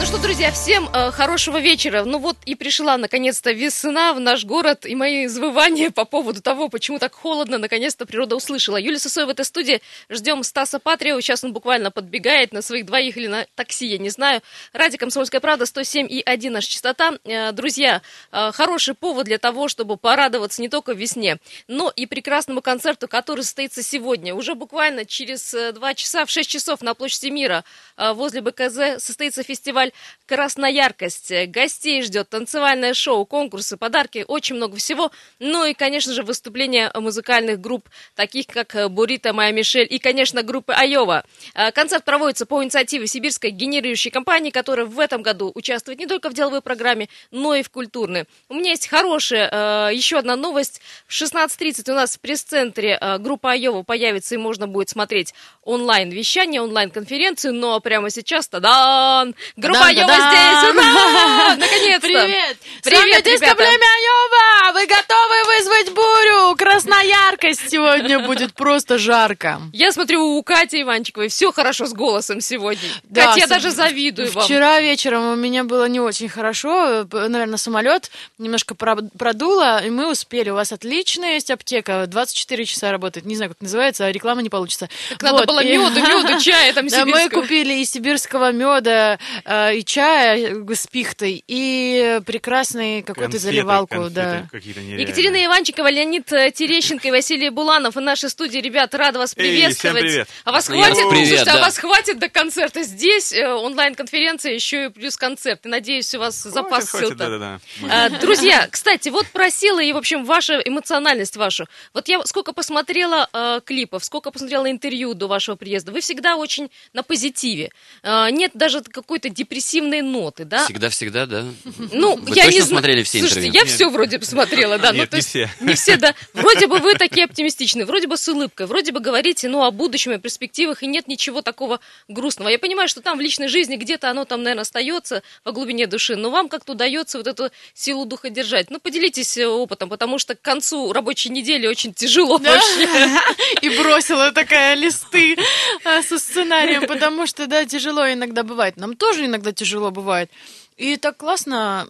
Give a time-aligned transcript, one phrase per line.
[0.00, 2.04] Ну что, друзья, всем э, хорошего вечера.
[2.04, 6.68] Ну вот и пришла наконец-то весна в наш город, и мои извывания по поводу того,
[6.68, 8.76] почему так холодно, наконец-то природа услышала.
[8.76, 9.82] Юлия Сосоева в этой студии.
[10.08, 11.20] Ждем Стаса Патрио.
[11.20, 14.40] Сейчас он буквально подбегает на своих двоих или на такси, я не знаю.
[14.72, 17.14] Ради «Комсомольская правда» 107 и 1 наша частота.
[17.24, 22.62] Э, друзья, э, хороший повод для того, чтобы порадоваться не только весне, но и прекрасному
[22.62, 24.32] концерту, который состоится сегодня.
[24.36, 27.64] Уже буквально через э, два часа, в 6 часов на площади Мира
[27.96, 29.87] э, возле БКЗ состоится фестиваль
[30.26, 31.32] «Краснояркость».
[31.48, 35.10] Гостей ждет танцевальное шоу, конкурсы, подарки, очень много всего.
[35.38, 40.72] Ну и, конечно же, выступления музыкальных групп, таких как Бурита, Майя Мишель и, конечно, группы
[40.72, 41.24] Айова.
[41.54, 46.30] Э, Концерт проводится по инициативе сибирской генерирующей компании, которая в этом году участвует не только
[46.30, 48.26] в деловой программе, но и в культурной.
[48.48, 50.80] У меня есть хорошая э, еще одна новость.
[51.06, 56.60] В 16.30 у нас в пресс-центре э, группа Айова появится, и можно будет смотреть онлайн-вещание,
[56.62, 57.54] онлайн-конференцию.
[57.54, 59.34] Но прямо сейчас, тадан!
[59.56, 59.77] Группа.
[59.84, 60.70] Айова здесь!
[60.70, 61.56] Ура!
[61.56, 62.06] Наконец-то!
[62.06, 62.56] Привет!
[62.82, 63.54] Привет, ребята!
[63.56, 64.72] племя Айова!
[64.74, 66.56] Вы готовы вызвать бурю?
[66.56, 69.60] Краснояркость сегодня будет просто жарко.
[69.72, 72.88] Я смотрю, у Кати Иванчиковой все хорошо с голосом сегодня.
[73.04, 74.44] Да, Катя, я даже завидую вам.
[74.44, 77.06] Вчера вечером у меня было не очень хорошо.
[77.12, 80.50] Наверное, самолет немножко про- продуло, и мы успели.
[80.50, 83.26] У вас отличная есть аптека, 24 часа работает.
[83.26, 84.88] Не знаю, как это называется, а реклама не получится.
[85.10, 87.40] Так надо было меду, меду, чая там Да, мы сибирского.
[87.42, 93.94] купили и сибирского меда, э, и чая э, с пихтой, и прекрасный какую-то Конфеты, заливалку,
[93.94, 94.48] конфеты да.
[94.52, 98.58] Екатерина Иванчикова, Леонид э, Терещенко и Василий Буланов в нашей студии.
[98.58, 99.96] Ребят, рада вас Эй, приветствовать.
[99.96, 100.28] всем привет.
[100.44, 101.08] А вас хватит?
[101.08, 101.60] привет, Слушайте, а да.
[101.60, 102.82] вас хватит до концерта?
[102.82, 105.64] Здесь э, онлайн-конференция, еще и плюс концерт.
[105.66, 107.24] И надеюсь, у вас запас Хватит, сил-то.
[107.24, 107.60] хватит, да-да-да.
[107.90, 111.66] А, Друзья, кстати, вот просила и, в общем, ваша эмоциональность вашу.
[111.94, 116.70] Вот я сколько посмотрела э, клипов, сколько посмотрела интервью до вашего приезда, вы всегда очень
[116.92, 117.70] на позитиве.
[118.02, 119.28] Э, нет даже какой-то
[119.58, 120.64] депрессивной ноты, да?
[120.64, 121.44] Всегда-всегда, да.
[121.92, 123.66] Ну, Вы я точно не смотрели все Слушайте, интервью?
[123.66, 124.92] я все вроде посмотрела, да.
[124.92, 125.50] ну, Нет, то не есть все.
[125.60, 126.14] Не все, да.
[126.32, 130.12] Вроде бы вы такие оптимистичные, вроде бы с улыбкой, вроде бы говорите, ну, о будущем
[130.12, 132.50] и о перспективах, и нет ничего такого грустного.
[132.50, 136.14] Я понимаю, что там в личной жизни где-то оно там, наверное, остается во глубине души,
[136.16, 138.70] но вам как-то удается вот эту силу духа держать.
[138.70, 142.88] Ну, поделитесь э, опытом, потому что к концу рабочей недели очень тяжело вообще.
[143.62, 145.36] И бросила такая листы
[145.84, 148.76] а, со сценарием, потому что, да, тяжело иногда бывает.
[148.76, 150.30] Нам тоже иногда тяжело бывает.
[150.76, 151.88] И так классно,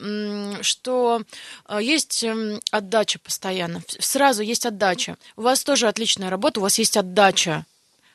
[0.62, 1.22] что
[1.66, 3.82] а, есть м, отдача постоянно.
[3.98, 5.16] Сразу есть отдача.
[5.36, 7.66] У вас тоже отличная работа, у вас есть отдача.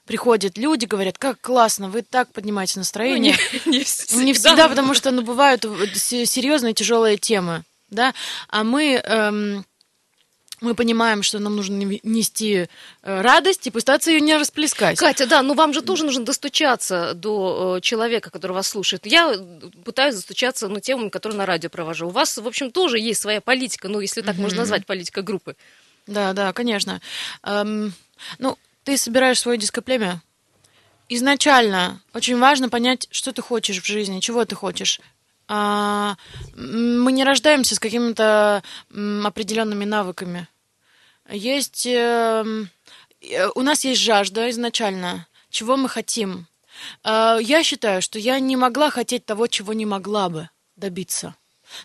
[0.05, 3.37] Приходят люди, говорят, как классно, вы так поднимаете Ну, настроение.
[3.65, 4.23] не, не всегда.
[4.23, 8.13] Не всегда, потому что ну, бывают э, се- серьезные тяжелые темы, да,
[8.49, 9.65] а мы, эм,
[10.63, 12.67] мы понимаем, что нам нужно не- нести
[13.03, 14.97] э, радость и пытаться ее не расплескать.
[14.97, 19.05] Катя, да, но вам же тоже нужно достучаться до э, человека, который вас слушает.
[19.05, 19.37] Я э,
[19.83, 22.07] пытаюсь достучаться ну, темам, которые на радио провожу.
[22.07, 25.55] У вас, в общем, тоже есть своя политика, ну, если так можно назвать, политика группы.
[26.07, 27.01] Да, да, конечно.
[27.43, 27.93] Эм,
[28.39, 30.21] ну, ты собираешь свое дископлемя.
[31.09, 34.99] Изначально очень важно понять, что ты хочешь в жизни, чего ты хочешь.
[35.47, 36.15] А,
[36.55, 40.47] мы не рождаемся с какими-то определенными навыками.
[41.29, 41.85] Есть...
[41.85, 42.69] эм,
[43.21, 46.47] э, у нас есть жажда изначально, чего мы хотим.
[47.03, 51.35] А, я считаю, что я не могла хотеть того, чего не могла бы добиться.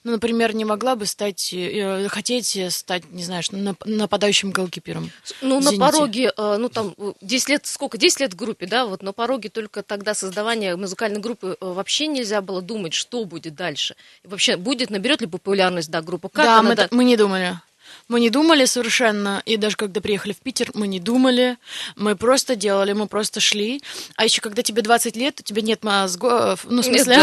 [0.04, 3.42] Ну, например, не могла бы стать, э, хотеть стать, не знаю,
[3.84, 5.10] нападающим голкипером.
[5.40, 7.98] Ну, в на пороге, э, ну, там, э, 10 лет, сколько?
[7.98, 12.06] 10 лет в группе, да, вот на пороге только тогда создавания музыкальной группы э, вообще
[12.06, 13.96] нельзя было думать, что будет дальше.
[14.24, 16.28] И вообще, будет, наберет ли популярность, да, группа?
[16.28, 16.88] Как да, она, мы, да?
[16.90, 17.60] мы не думали.
[18.08, 21.56] Мы не думали совершенно, и даже когда приехали в Питер, мы не думали,
[21.96, 23.82] мы просто делали, мы просто шли.
[24.16, 27.18] А еще когда тебе 20 лет, у тебя нет мозгов, ну, в смысле,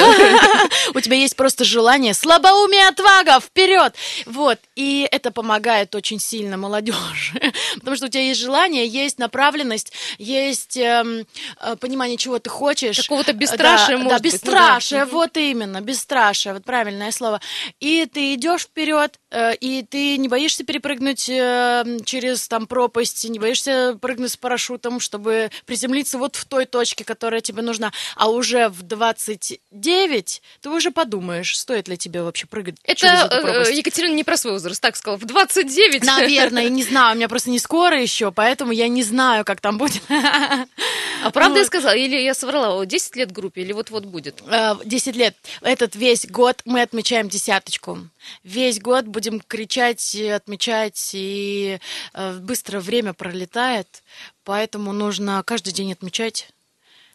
[0.93, 3.95] у тебя есть просто желание, слабоумие, отвага, вперед!
[4.25, 7.39] Вот, и это помогает очень сильно молодежи,
[7.75, 11.25] потому что у тебя есть желание, есть направленность, есть эм,
[11.61, 12.97] э, понимание, чего ты хочешь.
[12.97, 14.53] Какого-то бесстрашия, да, может быть, ну да.
[14.53, 17.41] бесстрашие, вот именно, бесстрашие, вот правильное слово.
[17.79, 23.39] И ты идешь вперед, э, и ты не боишься перепрыгнуть э, через там пропасть, не
[23.39, 27.91] боишься прыгнуть с парашютом, чтобы приземлиться вот в той точке, которая тебе нужна.
[28.15, 33.35] А уже в 29 ты уже подумаешь, стоит ли тебе вообще прыгать через Это эту
[33.35, 33.77] э, пропасть.
[33.77, 35.17] Екатерина не про свой возраст, так сказала.
[35.17, 36.03] В 29.
[36.03, 39.77] Наверное, не знаю, у меня просто не скоро еще, поэтому я не знаю, как там
[39.77, 40.01] будет.
[40.09, 41.95] А правда я сказала?
[41.95, 42.79] Или я соврала?
[42.79, 43.61] О, 10 лет группе?
[43.61, 44.43] Или вот-вот будет?
[44.47, 45.35] Э, 10 лет.
[45.61, 47.99] Этот весь год мы отмечаем десяточку.
[48.43, 51.79] Весь год будем кричать, и отмечать, и
[52.13, 54.03] э, быстро время пролетает,
[54.43, 56.49] поэтому нужно каждый день отмечать.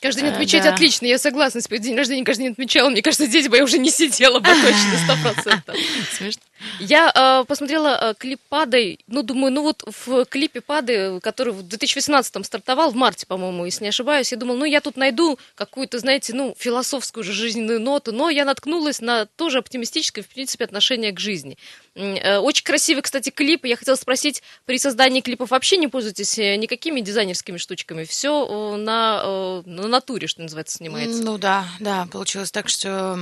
[0.00, 0.74] Каждый день Э, отмечать да.
[0.74, 1.60] отлично, я согласна.
[1.60, 4.98] День рождения каждый день отмечала, мне кажется, здесь бы я уже не сидела бы точно,
[5.04, 5.76] сто процентов.
[6.12, 6.42] Смешно.
[6.78, 11.60] Я э, посмотрела э, клип «Падай», ну, думаю, ну вот в клипе «Падай», который в
[11.60, 15.98] 2018-м стартовал, в марте, по-моему, если не ошибаюсь, я думала, ну, я тут найду какую-то,
[15.98, 21.12] знаете, ну, философскую уже жизненную ноту, но я наткнулась на тоже оптимистическое, в принципе, отношение
[21.12, 21.56] к жизни.
[21.94, 23.64] Э, Очень красивый, кстати, клип.
[23.64, 28.04] Я хотела спросить, при создании клипов вообще не пользуетесь э, никакими дизайнерскими штучками?
[28.04, 31.22] Все на, э, на натуре, что называется, снимается.
[31.22, 33.18] Ну да, да, получилось так, что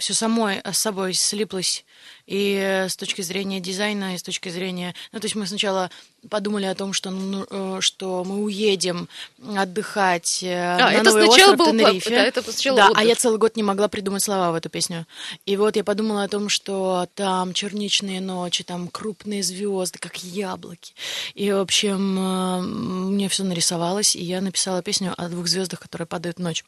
[0.00, 1.84] все самой с собой слиплось.
[2.26, 4.94] И э, с точки зрения дизайна, и с точки зрения...
[5.12, 5.90] Ну, то есть мы сначала
[6.28, 9.08] подумали о том, что, ну, э, что мы уедем
[9.56, 12.10] отдыхать э, А, на это новый сначала остров был Тенерифе.
[12.10, 13.04] да, это сначала Да, а отдых.
[13.04, 15.06] я целый год не могла придумать слова в эту песню.
[15.44, 20.94] И вот я подумала о том, что там черничные ночи, там крупные звезды, как яблоки.
[21.34, 26.06] И, в общем, э, мне все нарисовалось, и я написала песню о двух звездах, которые
[26.06, 26.64] падают в ночь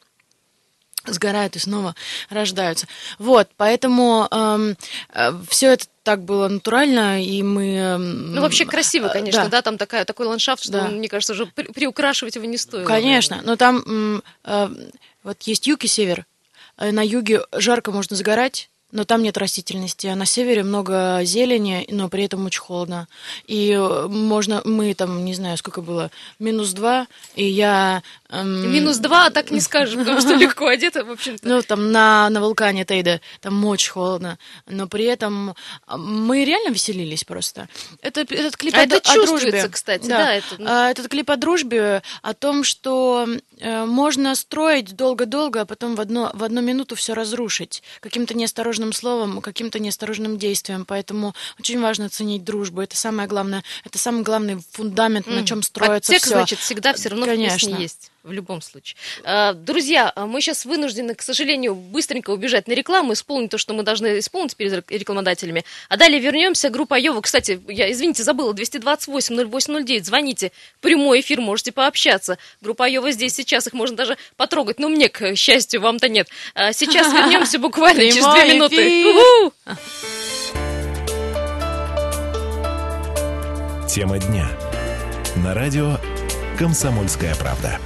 [1.05, 1.95] сгорают и снова
[2.29, 2.87] рождаются.
[3.19, 4.27] Вот, поэтому
[5.49, 7.75] все это так было натурально, и мы...
[7.75, 9.49] эм, Ну, вообще красиво, э, конечно, да.
[9.49, 10.87] да, там такая, такой ландшафт, что, Да.
[10.89, 12.85] мне кажется, уже при- приукрашивать его не стоит.
[12.85, 14.69] Конечно, но там э,
[15.23, 16.25] вот есть юг и север.
[16.77, 21.85] Э, На юге жарко можно загорать, но там нет растительности, а на севере много зелени,
[21.89, 23.07] но при этом очень холодно.
[23.47, 28.03] И э, можно, мы там, не знаю, сколько было, минус два, и я...
[28.29, 31.45] эм, Минус два, а так не скажешь, потому что легко одета, в общем-то.
[31.47, 34.37] Ну, там на, на вулкане Тейда, там очень холодно,
[34.67, 35.55] но при этом
[35.87, 37.67] а, мы реально веселились просто.
[38.01, 39.67] Это, этот клип А о, это о дружбе.
[39.69, 43.27] кстати, да, это- А, этот клип о дружбе, о том, что
[43.59, 48.82] э, можно строить долго-долго, а потом в, одно, в одну минуту все разрушить каким-то неосторожным
[48.91, 50.85] словом, каким-то неосторожным действием.
[50.85, 52.81] Поэтому очень важно ценить дружбу.
[52.81, 53.63] Это самое главное.
[53.85, 56.35] Это самый главный фундамент, на чем строится Подтекст, все.
[56.35, 57.69] значит, всегда все равно в Конечно.
[57.69, 58.11] песне есть.
[58.23, 58.95] В любом случае.
[59.25, 63.73] А, Друзья, а мы сейчас вынуждены, к сожалению, быстренько убежать на рекламу, исполнить то, что
[63.73, 65.65] мы должны исполнить перед рек- рекламодателями.
[65.89, 66.69] А далее вернемся.
[66.69, 67.19] Группа Айова.
[67.19, 70.03] Кстати, я, извините, забыла, 228-0809.
[70.05, 70.53] Звоните.
[70.79, 72.37] Прямой эфир, можете пообщаться.
[72.61, 74.79] Группа Айова здесь сейчас, их можно даже потрогать.
[74.79, 76.29] Но мне, к счастью, вам-то нет.
[76.55, 79.51] А Сейчас вернемся буквально через две минуты.
[83.89, 84.47] Тема дня.
[85.35, 85.97] На радио
[86.57, 87.79] «Комсомольская правда».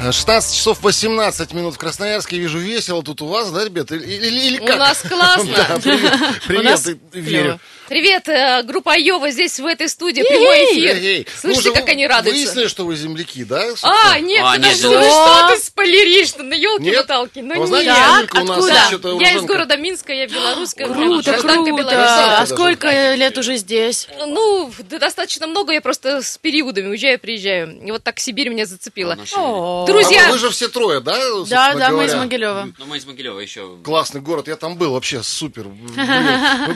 [0.00, 2.38] 16 часов 18 минут в Красноярске.
[2.38, 3.94] Вижу весело тут у вас, да, ребята?
[3.96, 4.78] Или, или- или У как?
[4.78, 5.44] нас классно.
[5.56, 6.12] Да, привет,
[6.46, 7.60] привет, верю.
[7.88, 11.26] Привет, э, группа Айова здесь, в этой студии, прямой эфир.
[11.40, 12.42] Слышите, ну, как они радуются?
[12.46, 13.62] Выяснили, что вы земляки, да?
[13.62, 14.18] А, собственно?
[14.26, 16.34] нет, А, подожди, нет, ну что ты спойлеришь?
[16.36, 16.96] Ну, на елки Нет?
[16.96, 17.68] моталки, ну Вы нет.
[17.68, 18.80] знаете, Так, Юлька у нас откуда?
[18.88, 20.86] что-то Я из города Минска, я белорусская.
[20.88, 22.38] Круто, круто.
[22.40, 24.08] А сколько лет уже здесь?
[24.18, 27.78] Ну, да, достаточно много, я просто с периодами уезжаю, приезжаю.
[27.86, 29.16] И вот так Сибирь меня зацепила.
[29.36, 29.84] О.
[29.86, 31.16] Друзья, А вы же все трое, да?
[31.48, 32.14] Да, да, мы из?
[32.14, 32.72] Могилева.
[32.78, 33.76] Ну, мы из Могилева еще.
[33.84, 35.68] Классный город, я там был, вообще супер.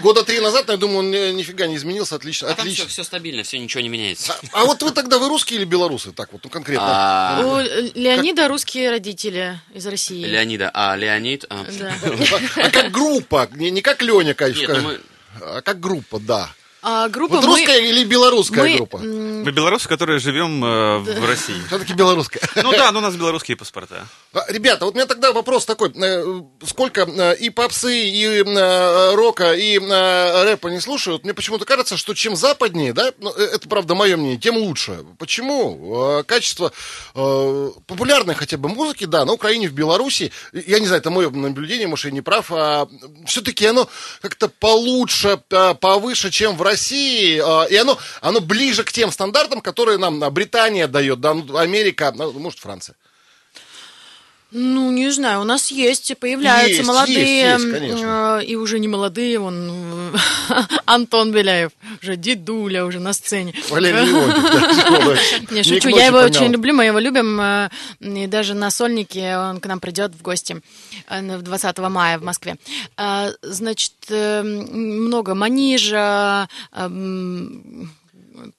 [0.02, 2.48] Года три назад, я думаю, он ни- нифига не изменился, отлично.
[2.48, 2.86] А там отлично.
[2.88, 4.34] все, стабильно, все ничего не меняется.
[4.52, 6.12] А вот вы тогда, вы русские или белорусы?
[6.12, 6.84] Так вот, ну конкретно.
[6.86, 10.24] А, У Леонида русские родители из России.
[10.24, 11.44] Леонида, а Леонид...
[11.50, 11.92] а, Да.
[12.64, 14.72] А как группа, не, не как Леня, конечно.
[14.72, 15.00] Нет, ну мы-
[15.40, 16.50] А как группа, да.
[16.82, 18.98] А группа Вот мы- русская или белорусская мы, группа?
[18.98, 21.60] Мы белорусы, которые живем э, в России.
[21.66, 22.40] Все-таки белорусская.
[22.56, 24.06] Ну да, но у нас белорусские паспорта.
[24.32, 25.90] А, Ребята, вот у меня тогда вопрос такой.
[25.94, 31.96] э, Сколько э, и попсы, и э, рока, и рэпа не слушают, мне почему-то кажется,
[31.96, 35.04] что чем западнее, да, ну, это правда мое мнение, тем лучше.
[35.18, 36.22] Почему?
[36.26, 36.72] Качество
[37.86, 41.86] популярной хотя бы музыки, да, на Украине, в Беларуси, я не знаю, это мое наблюдение,
[41.88, 42.88] может, я не прав, а
[43.26, 43.88] все-таки оно
[44.22, 45.40] как-то получше,
[45.80, 46.69] повыше, чем в России,
[47.38, 51.56] э, и оно, оно ближе к тем стандартам, которые нам э, Британия дает, да, ну,
[51.56, 52.96] Америка, ну, может, Франция.
[54.52, 58.38] Ну, не знаю, у нас есть, появляются Есть, молодые, есть, есть, конечно.
[58.40, 60.12] э, и уже не молодые, он
[60.86, 61.70] Антон Беляев,
[62.02, 63.54] уже дедуля уже на сцене.
[63.70, 68.70] Валерий Леонтьев, Не, шучу, я его очень люблю, мы его любим, э, и даже на
[68.70, 70.60] сольнике он к нам придет в гости
[71.08, 72.56] э, на- 20 мая в Москве.
[73.42, 76.88] Значит, э, много манижа, э,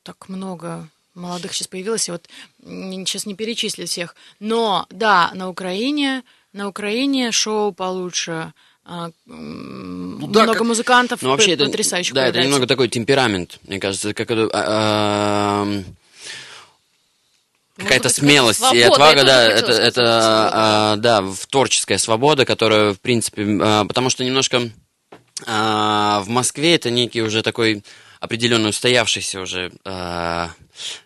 [0.03, 2.27] так много молодых сейчас появилось, и вот
[2.63, 4.15] сейчас не перечислить всех.
[4.39, 8.53] Но, да, на Украине, на Украине шоу получше,
[8.86, 12.88] а, Ну да, много как- музыкантов Ну, вообще, п- это, потрясающих да, это немного такой
[12.89, 14.50] темперамент, мне кажется, как это...
[14.53, 15.86] а, ам,
[17.77, 22.46] какая-то быть, смелость и свобода, я отвага, да, это, сказать это а, да, творческая свобода,
[22.46, 24.70] которая, в принципе, а, потому что немножко
[25.46, 27.84] а, в Москве это некий уже такой
[28.20, 30.51] определенно устоявшийся уже а,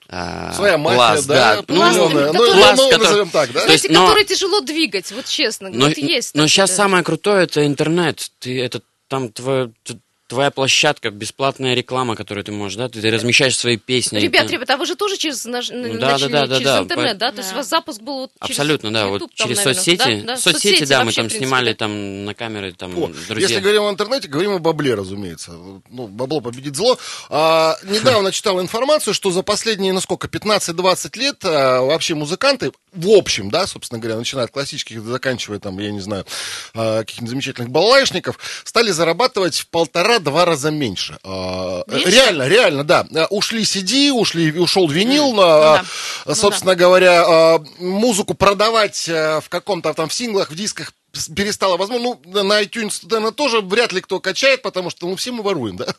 [0.10, 2.32] а, Своя мафия, пласт, да, да, определенная.
[2.34, 3.65] Ну, пласт, ну, который- назовем так, да?
[3.65, 5.70] То есть, но- которые тяжело двигать, вот честно.
[5.70, 6.75] Но, вот есть но такие, сейчас да.
[6.75, 8.29] самое крутое это интернет.
[8.39, 13.12] Ты это там твоя, т- твоя площадка, бесплатная реклама, которую ты можешь, да, ты, ты
[13.12, 14.17] размещаешь свои песни.
[14.20, 16.79] Ребят, ребят, а вы же тоже через, наш, Ну да, начали да, да, через да,
[16.79, 17.32] интернет, по- да?
[17.32, 17.58] То есть у Да.
[17.58, 20.22] вас запуск был вот через Абсолютно, да, YouTube, вот там, через наверное, соцсети.
[20.22, 20.34] да?
[20.34, 21.77] Да, Соцсети, да, мы там принципе, снимали да.
[21.77, 23.48] там на камеры, там, О, друзья.
[23.48, 25.51] Если говорим о интернете, говорим о бабле, разумеется.
[25.51, 26.98] Ну, бабло победит зло.
[27.29, 33.09] А, недавно читал информацию, что за последние, ну сколько, 15-20 лет а, вообще музыканты, в
[33.09, 36.25] общем, да, собственно говоря, начиная от классических, заканчивая там, я не знаю,
[36.73, 41.17] а, каких-нибудь замечательных балалайшников, стали зарабатывать в полтора-два раза меньше.
[41.23, 42.09] А, Меньше?
[42.09, 43.05] Реально, реально, да.
[43.15, 45.85] А, Ушли CD, ушли, ушел винил, Ну а, да.
[46.25, 50.93] Ну собственно говоря, а, музыку продавать а, в каком-то там в синглах, в дисках
[51.36, 52.17] перестало возможно.
[52.25, 55.77] Ну, на iTunes, наверное, тоже вряд ли кто качает, потому что, ну, все мы воруем,
[55.77, 55.95] да?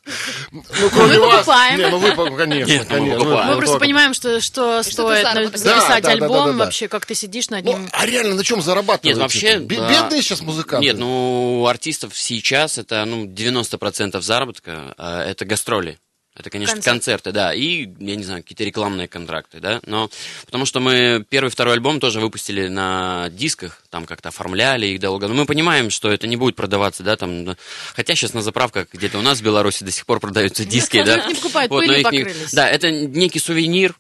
[0.51, 1.35] Ну, кроме Мы вас.
[1.47, 1.79] покупаем.
[1.79, 3.19] Не, ну вы, конечно, Нет, ну, мы конечно.
[3.19, 3.47] покупаем.
[3.49, 6.65] Мы Ну, просто понимаем, что, что стоит записать Да, да, да, альбом, да, да, да.
[6.65, 7.89] вообще, как ты сидишь над Ну, ним.
[7.93, 9.09] а реально на чем зарабатываете?
[9.09, 9.59] Нет, вообще...
[9.59, 10.87] Бе- Бедные сейчас музыканты.
[10.87, 15.99] Нет, ну, у артистов сейчас это, ну, 90% заработка, а, это гастроли.
[16.39, 16.95] Это, конечно, Концерт.
[16.95, 20.11] концерты, да, и, я не знаю, какие-то рекламные контракты, да, но
[20.45, 25.29] потому что мы первый, второй альбом тоже выпустили на дисках, там как-то оформляли их долго,
[25.29, 27.57] но мы понимаем, что это не будет продаваться, да, там,
[27.95, 31.27] хотя сейчас на заправках где-то у нас в Беларуси до сих пор продаются диски, да.
[31.27, 32.27] Не покупают, Вот, но их не-.
[32.53, 33.95] Да, это некий сувенир,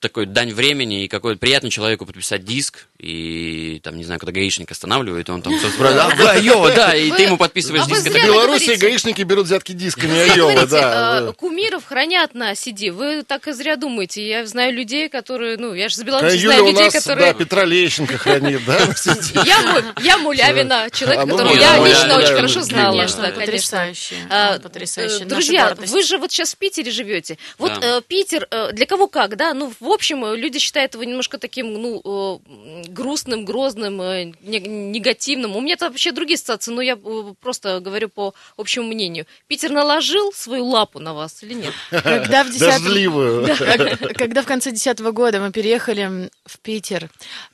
[0.00, 4.70] такой дань времени, и какой приятно человеку подписать диск, и там, не знаю, когда гаишник
[4.70, 7.88] останавливает, он там все спрашивает, а, да, йо, да, и Вы- ты ему подписываешь а
[7.88, 8.06] диск.
[8.06, 8.86] это- Беларуси говорите.
[8.86, 11.18] гаишники берут взятки дисками, айова, да.
[11.28, 12.90] а, кумиров хранят на CD.
[12.90, 14.26] Вы так и зря думаете.
[14.28, 17.32] Я знаю людей, которые, ну, я же за Беларусь Юля знаю людей, которые...
[17.32, 18.78] да, Петра Лещенко хранит, да.
[19.46, 22.92] Я, Му- я Мулявина, человек, А, которого я лично очень хорошо знала.
[22.92, 23.30] Конечно.
[23.30, 24.14] потрясающе.
[24.28, 27.38] А, э, Друзья, вы же вот сейчас в Питере живете.
[27.58, 29.45] Вот э, Питер, э, для кого как, да?
[29.54, 34.60] Ну, в общем, э, люди считают его немножко таким, ну, э, грустным, грозным, э, не-
[34.60, 35.56] негативным.
[35.56, 39.26] У меня-то вообще другие ситуации, но я э, просто говорю по общему мнению.
[39.46, 41.72] Питер наложил свою лапу на вас или нет?
[41.90, 43.46] Когда в десятом- Дождливую.
[43.56, 47.10] Как- Когда в конце десятого года мы переехали в Питер,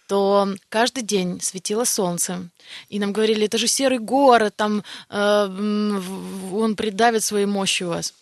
[0.09, 2.49] то каждый день светило солнце.
[2.89, 5.49] И нам говорили, это же серый город, там э,
[6.53, 8.15] он придавит своей мощью вас.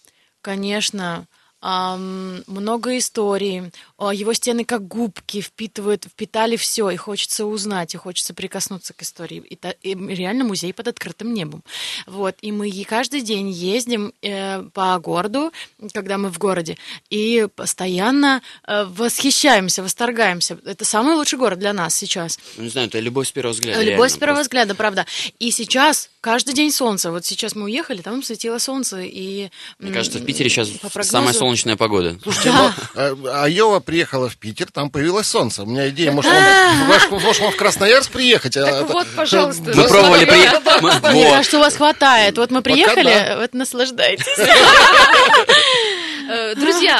[0.43, 1.27] Конечно,
[1.63, 3.71] много историй.
[3.99, 9.39] Его стены как губки впитывают, впитали все, и хочется узнать, и хочется прикоснуться к истории.
[9.49, 11.63] И, та- и реально музей под открытым небом.
[12.07, 15.53] Вот, и мы каждый день ездим э, по городу,
[15.93, 16.79] когда мы в городе,
[17.11, 20.59] и постоянно э, восхищаемся, восторгаемся.
[20.65, 22.39] Это самый лучший город для нас сейчас.
[22.57, 23.81] Ну, не знаю, это любовь с первого взгляда.
[23.81, 24.43] Любовь реально, с первого просто.
[24.49, 25.07] взгляда, правда.
[25.39, 27.11] И сейчас каждый день солнце.
[27.11, 29.03] Вот сейчас мы уехали, там светило солнце.
[29.03, 32.17] И, Мне кажется, в Питере сейчас прогнозу- самая солнечная погода.
[32.23, 35.65] Слушайте, ну, а, Айова приехала в Питер, там появилось солнце.
[35.65, 38.57] У меня идея, может, вам, может, может, вам в Красноярск приехать?
[38.57, 39.65] а Так это- вот, пожалуйста.
[39.65, 40.61] Да, Вы пробовали приехать?
[41.13, 41.33] Мне Вот.
[41.35, 42.39] кажется, у вас хватает.
[42.39, 43.37] Вот мы приехали, да.
[43.39, 44.27] вот наслаждайтесь.
[46.33, 47.00] Э, Друзья,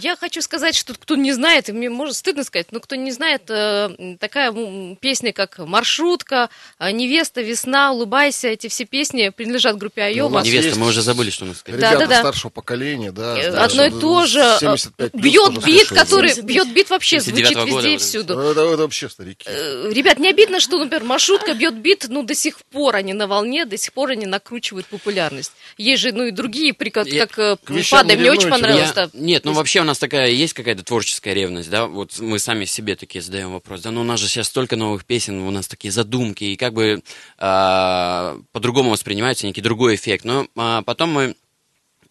[0.00, 3.10] я хочу сказать, что кто не знает, и мне может стыдно сказать, но кто не
[3.12, 4.52] знает, э, такая
[5.00, 6.48] песня, как «Маршрутка»,
[6.78, 10.34] э, «Невеста», «Весна», «Улыбайся», эти все песни принадлежат группе Ну, у Айова.
[10.34, 11.62] нас Невеста, есть- мы уже забыли, что у нас.
[11.66, 12.20] Ребята да-да.
[12.20, 13.38] старшего поколения, да.
[13.38, 14.56] Э, да, Одно и то же.
[14.60, 16.28] 75 плюс Бьет бит, который...
[16.30, 16.44] 79.
[16.44, 18.34] Бьет бит вообще звучит 79-го года везде и всюду.
[18.34, 19.46] Ну, Это, это вообще старики.
[19.48, 23.64] Ребят, не обидно, что, например, маршрутка бьет бит, ну, до сих пор они на волне,
[23.64, 25.52] до сих пор они накручивают популярность.
[25.76, 27.82] Есть же, ну, и другие, как, Я- как не
[28.16, 28.50] мне очень да?
[28.50, 28.88] понравилось.
[28.94, 29.10] Я- да.
[29.34, 32.64] Нет, ну есть- вообще у нас такая есть какая-то творческая ревность, да, вот мы сами
[32.64, 35.66] себе такие задаем вопрос, да, ну у нас же сейчас столько новых песен, у нас
[35.66, 37.02] такие задумки, и как бы
[37.38, 41.34] а, по-другому воспринимается некий другой эффект, но а, потом мы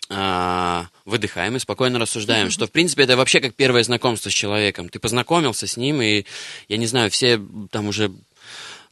[0.10, 4.90] а, выдыхаем и спокойно рассуждаем, что, в принципе, это вообще как первое знакомство с человеком.
[4.90, 6.26] Ты познакомился с ним, и,
[6.68, 7.40] я не знаю, все
[7.72, 8.12] там уже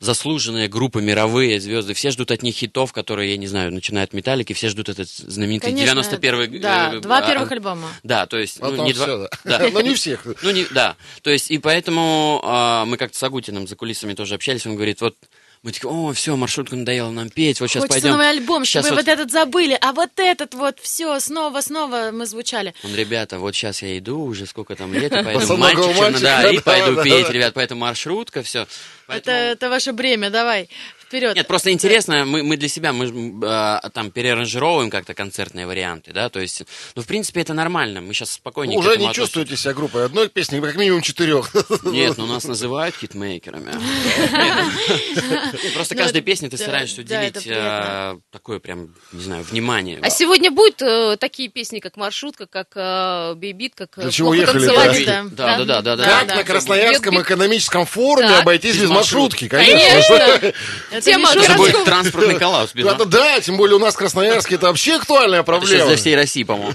[0.02, 4.14] заслуженные группы, мировые звезды, все ждут от них хитов, которые, я не знаю, начиная от
[4.14, 6.60] Металлики, все ждут этот знаменитый Конечно, 91-й...
[6.60, 7.88] Да, э, два а- первых альбома.
[8.02, 8.60] Да, то есть...
[8.60, 9.60] ну, не два- все, да.
[9.60, 9.70] да.
[9.74, 10.26] Но не всех.
[10.42, 10.96] Ну, не, да.
[11.22, 15.02] То есть, и поэтому а, мы как-то с Агутиным за кулисами тоже общались, он говорит,
[15.02, 15.16] вот,
[15.64, 18.12] мы такие, о, все, маршрутка надоела нам петь, вот сейчас Хочется пойдем.
[18.12, 19.14] новый альбом, Щас чтобы вот- вот...
[19.14, 22.74] этот забыли, а вот этот вот, все, снова, снова мы звучали.
[22.84, 26.20] Он, ребята, вот сейчас я иду, уже сколько там лет, и поэтому Босоногого мальчик, черно-
[26.20, 28.66] да, и пойду петь, ребят, поэтому маршрутка, все.
[29.08, 30.68] Это, это ваше бремя, давай,
[31.12, 31.36] Вперед.
[31.36, 33.12] Нет, просто интересно, мы, мы для себя, мы
[33.44, 36.64] а, там переаранжировываем как-то концертные варианты, да, то есть,
[36.96, 39.28] ну, в принципе, это нормально, мы сейчас спокойнее к Уже этому не относимся.
[39.28, 41.54] чувствуете себя группой одной песни, как минимум четырех.
[41.84, 43.72] Нет, ну нас называют хитмейкерами.
[45.74, 50.00] Просто Ну, каждой песне ты стараешься уделить а, такое прям, не знаю, внимание.
[50.02, 54.30] А сегодня будут э, такие песни, как «Маршрутка», как э, «Бейбит», как э, Для чего
[54.30, 55.06] «Плохо ехали, танцевать».
[55.36, 55.66] да?
[55.66, 55.98] Да, да.
[55.98, 59.50] Как на Красноярском экономическом форуме обойтись Без маршрутки?
[59.50, 60.54] Конечно.
[61.02, 62.72] Это Тема не Это будет транспортный коллапс.
[62.74, 65.86] Да, да, да, тем более у нас в Красноярске это вообще актуальная сейчас проблема.
[65.88, 66.74] для всей России, по-моему.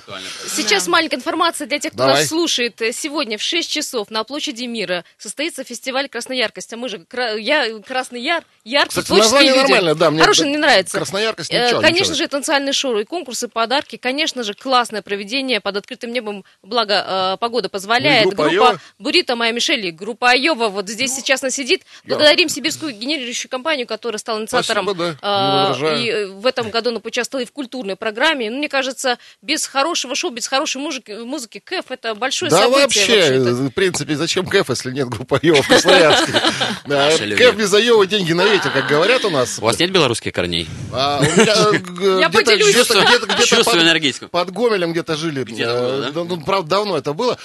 [0.54, 2.16] Сейчас маленькая информация для тех, кто Давай.
[2.21, 2.80] нас слушает.
[2.92, 6.73] Сегодня в 6 часов на площади Мира состоится фестиваль «Краснояркость».
[6.73, 7.04] А мы же,
[7.38, 9.62] я, Красный Яр, яркие, Кстати, название люди.
[9.62, 10.97] нормальное, да, мне Хорошее, да, мне нравится.
[10.99, 12.25] Краснояркость, Э, ничего, Конечно ничего.
[12.25, 13.97] же, танцевальные шоу и конкурсы, подарки.
[13.97, 18.25] Конечно же, классное проведение под открытым небом, благо э, погода позволяет.
[18.25, 18.80] Ну группа группа.
[18.99, 21.83] Бурита, моя Мишель, группа Айова вот здесь сейчас она сидит.
[22.04, 24.85] Благодарим сибирскую генерирующую компанию, которая стала инициатором.
[24.87, 28.51] Спасибо, да, э, и в этом году она поучаствовала и в культурной программе.
[28.51, 32.83] Ну, мне кажется, без хорошего шоу, без хорошей музыки, музыки КЭФ это большое Да событие.
[32.83, 33.55] вообще, вообще-то.
[33.55, 36.33] в принципе, зачем КЭФ, если нет группы Айова в Красноярске?
[36.87, 37.11] Да.
[37.17, 39.59] КЭФ без Айова деньги на ветер, как говорят у нас.
[39.59, 40.69] У вас нет белорусских корней?
[40.93, 41.45] А, э,
[42.21, 42.75] Я поделюсь.
[42.75, 44.29] где-то- где-то- где-то Чувствую под- энергетику.
[44.29, 45.45] Под Гомелем где-то жили.
[45.61, 46.25] Э, да?
[46.25, 47.39] ну, правда, давно это было.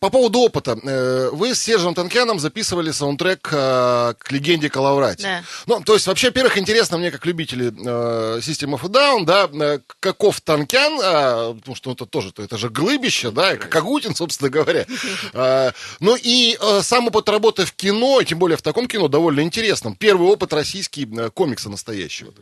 [0.00, 0.78] По поводу опыта.
[0.82, 5.22] Э, Вы с Сержем Танкяном записывали саундтрек э, к «Легенде Калаврати».
[5.22, 5.42] Да.
[5.66, 9.80] Ну, то есть, вообще, во-первых, интересно мне, как любители э, System of a Down, да,
[10.00, 14.50] каков Танкян, а, потому что это тоже, это же глыбище, да, и как Агутин, собственно
[14.50, 14.86] говоря.
[15.34, 19.40] А, Ну, и сам опыт работы в кино, и тем более в таком кино, довольно
[19.40, 19.94] интересным.
[19.94, 22.32] Первый опыт российский комикса настоящего.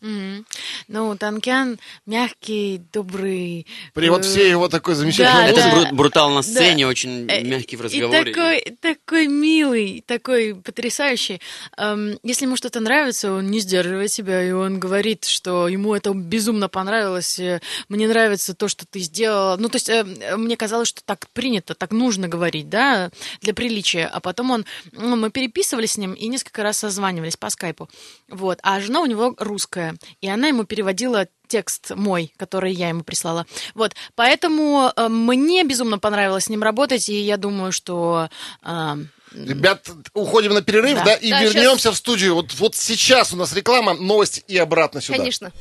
[0.00, 0.46] Мгм.
[0.88, 3.66] Ну, Танкян мягкий, добрый.
[3.92, 5.76] При вот э, всей его такой замечательной Да, да.
[5.90, 6.88] бру- брутал на сцене, Да.
[6.90, 8.32] очень Э, мягкий в И разговоре.
[8.32, 11.40] такой, такой милый, такой потрясающий.
[11.76, 16.12] Эм, если ему что-то нравится, он не сдерживает себя, и он говорит, что ему это
[16.14, 17.38] безумно понравилось.
[17.38, 19.56] э, Мне нравится то, что ты сделала.
[19.58, 23.10] Ну, то есть, э, э, мне казалось, что так принято, так нужно говорить, да,
[23.42, 24.06] для приличия.
[24.06, 27.90] А потом он, ну, мы переписывались с ним и несколько раз созванивались по скайпу.
[28.28, 28.58] Вот.
[28.62, 29.89] А жена у него русская,
[30.20, 33.46] и она ему переводила текст мой, который я ему прислала.
[33.74, 38.28] Вот, поэтому э, мне безумно понравилось с ним работать, и я думаю, что
[38.62, 38.96] э,
[39.34, 41.14] Ребят, уходим на перерыв, да, Да.
[41.14, 42.34] и Да, вернемся в студию.
[42.34, 45.18] Вот, вот сейчас у нас реклама, новость и обратно сюда.
[45.18, 45.52] Конечно.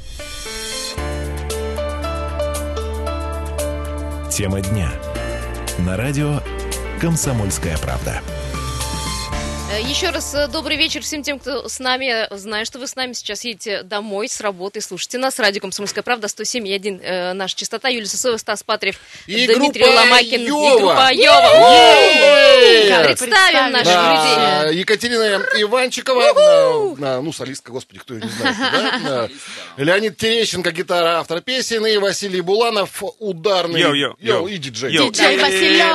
[4.31, 4.91] Тема дня.
[5.79, 6.41] На радио
[7.01, 8.21] «Комсомольская правда».
[9.71, 12.27] Э, Еще раз э, добрый вечер всем тем, кто с нами.
[12.35, 14.81] Знаю, что вы с нами сейчас едете домой с работы.
[14.81, 15.37] Слушайте нас.
[15.39, 17.87] Радио «Комсомольская правда» 107,1 э, наша частота.
[17.89, 20.41] Юлия Сосоева, Стас Патриев, И Дмитрий группа Ломакин.
[20.45, 20.69] Йова.
[20.69, 23.03] И группа Йова.
[23.03, 24.79] Представим наших Да, людей.
[24.79, 29.31] Екатерина Иванчикова, э, ну, солистка, господи, кто ее не знает,
[29.77, 34.91] Леонид Терещенко, гитара, автор песен, и Василий Буланов, ударный, и диджей.
[34.97, 35.85] Диджей Василек.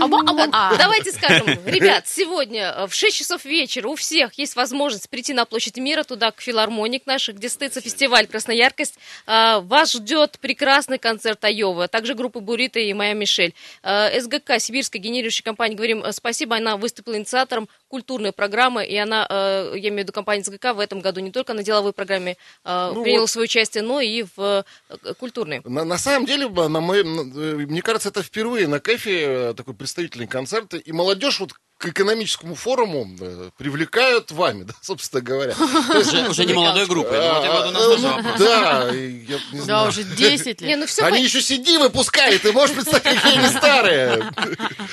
[0.00, 5.08] Або- або- Давайте скажем, ребят, сегодня э, в 6 часов вечера у всех есть возможность
[5.08, 8.98] прийти на площадь мира, туда, к филармоник наших, где состоится фестиваль «Краснояркость».
[9.26, 13.54] А, Вас ждет прекрасный концерт Айова, также группы Бурита и Моя Мишель.
[13.82, 19.26] А, СГК, Сибирская генерирующая компания, говорим э, спасибо, она выступила инициатором культурной программы, и она,
[19.28, 22.36] э, я имею в виду компанию СГК, в этом году не только на деловой программе
[22.64, 23.30] э, Ну приняла вот.
[23.30, 25.60] свое участие, но и в э, культурной.
[25.64, 30.74] На, на самом деле, на мой- мне кажется, это впервые на КЭФе такой представительный концерт.
[30.74, 35.54] И молодежь вот к экономическому форуму э, привлекают вами, да, собственно говоря.
[35.98, 37.16] Уже, уже не молодой группой.
[37.16, 38.22] И а, ну.
[38.38, 39.88] Да, и я не Да, знаю.
[39.88, 40.78] уже 10 Не, лет.
[40.78, 44.30] ну все Они еще CD выпускают, ты можешь представить, какие они старые.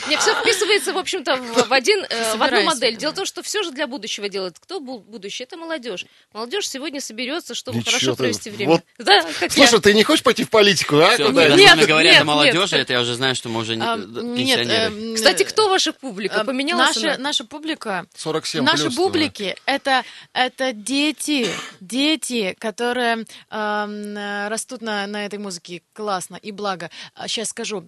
[0.10, 2.66] Не, все вписывается, в общем-то, в, в один, э, в одну Собираюсь.
[2.92, 3.00] Модель.
[3.02, 4.60] Дело в том, что все же для будущего делают.
[4.60, 5.46] Кто бу- будущее?
[5.46, 6.06] Это молодежь.
[6.34, 8.18] Молодежь сегодня соберется, чтобы Ничего хорошо ты.
[8.18, 8.72] провести время.
[8.74, 8.82] Вот.
[9.00, 9.68] Да, как я.
[9.68, 11.16] Слушай, ты не хочешь пойти в политику, а?
[11.16, 11.50] Всё, Куда?
[11.50, 12.84] Нет, с нами говорят нет, о молодежи, нет.
[12.84, 14.74] это я уже знаю, что мы уже не А, Нет, пенсионеры.
[14.94, 16.42] эм, Кстати, кто ваша публика?
[16.42, 17.18] э, Поменялась наша, она?
[17.24, 21.48] наша публика 47 Наши плюс, публики это, это дети,
[21.80, 26.90] дети, которые эм, э, растут на, на этой музыке классно и благо.
[27.28, 27.88] Сейчас скажу,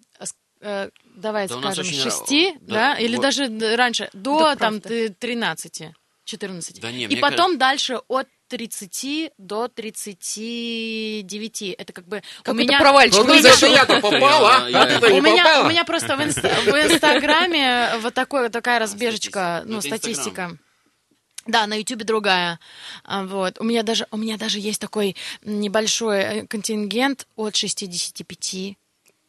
[0.64, 3.22] э, давай Да у скажем, очень шести, ра- да, да, или вот.
[3.22, 5.10] даже раньше, до Да, там правда.
[5.10, 5.82] т- 13,
[6.26, 6.80] 14.
[6.82, 11.62] Да не, и потом дальше от 30 до 39.
[11.78, 12.80] Это как бы у Какой-то меня...
[12.80, 14.58] провальчик Ну, у меня- зачем я-то попал, а?
[14.58, 14.60] А
[15.12, 19.74] у меня, у просто в, инста- в Инстаграме вот такой, такая разбежечка, статистика.
[19.74, 20.58] ну, статистика.
[21.46, 22.58] Да, на Ютубе другая.
[23.04, 23.60] А, Вот.
[23.60, 28.78] У меня даже, у меня даже есть такой небольшой э, контингент от 65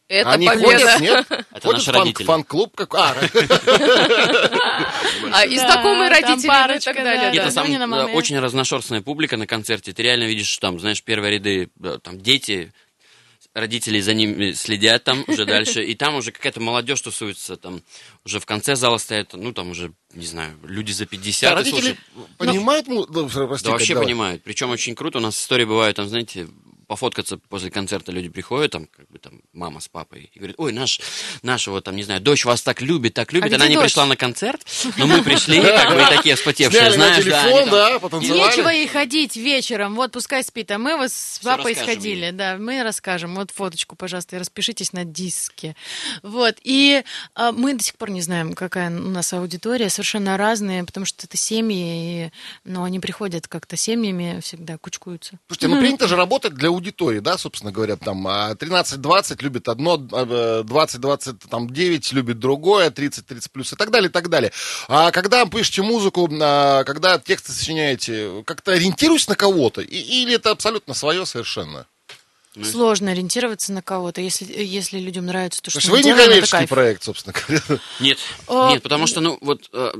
[0.08, 0.66] Это Они победа.
[0.66, 1.26] ходят, нет?
[1.30, 2.26] Это Ходят наши родители.
[2.26, 2.94] фан-клуб как...
[2.94, 3.14] А,
[5.32, 7.32] А, и Да, знакомые там родители, ну и так далее.
[7.42, 7.86] да, Нет, да.
[7.86, 8.12] маме.
[8.14, 9.92] очень разношерстная публика на концерте.
[9.92, 11.70] Ты реально видишь, что там, знаешь, первые ряды,
[12.02, 12.72] там дети,
[13.54, 17.82] родители за ними следят там уже дальше, и там уже какая-то молодежь тусуется, там
[18.24, 21.50] уже в конце зала стоят, ну там уже, не знаю, люди за 50.
[21.50, 21.98] и родители слушай,
[22.36, 22.88] понимают...
[22.88, 24.06] му- да, прости, да вообще давай.
[24.06, 24.42] понимают.
[24.42, 25.18] Причем очень круто.
[25.18, 26.48] У нас истории бывают, там, знаете,
[26.94, 30.72] пофоткаться после концерта люди приходят, там, как бы там мама с папой, и говорят, ой,
[30.72, 31.00] наш,
[31.42, 33.52] наша вот там, не знаю, дочь вас так любит, так любит.
[33.52, 33.86] А Она где не дочь?
[33.86, 34.64] пришла на концерт,
[34.96, 38.38] но мы пришли, как бы такие вспотевшие, знаешь, телефон, да, потанцевали.
[38.38, 42.84] Нечего ей ходить вечером, вот пускай спит, а мы вот с папой сходили, да, мы
[42.84, 45.74] расскажем, вот фоточку, пожалуйста, и распишитесь на диске,
[46.22, 47.02] вот, и
[47.34, 51.26] а, мы до сих пор не знаем, какая у нас аудитория, совершенно разные, потому что
[51.26, 52.30] это семьи,
[52.62, 55.40] ну, они приходят как-то семьями всегда, кучкуются.
[55.48, 56.83] Слушайте, ну принято же работать для аудитории,
[57.20, 63.76] да, собственно говоря, там а, 13-20 любит одно, а, 20-29 любит другое, 30-30 плюс и
[63.76, 64.52] так далее, и так далее.
[64.88, 69.80] А когда пишете музыку, а, когда тексты сочиняете, как-то ориентируюсь на кого-то?
[69.80, 71.86] Или это абсолютно свое совершенно?
[72.56, 75.98] Ну, Сложно ориентироваться на кого-то, если, если людям нравится то, То что есть мы вы
[75.98, 77.80] не делаем, коммерческий проект, собственно говоря.
[77.98, 79.92] Нет, А, нет, потому что, ну, вот, э,